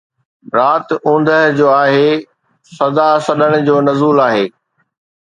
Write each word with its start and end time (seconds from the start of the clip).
رات 0.55 0.87
اوندهه 1.07 1.43
ڇو 1.57 1.67
آهي، 1.83 2.09
صدا 2.77 3.09
سڏڻ 3.25 3.51
جو 3.67 3.75
نزول 3.89 4.17
آهي 4.29 4.45